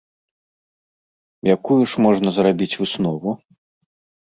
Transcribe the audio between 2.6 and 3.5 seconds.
выснову?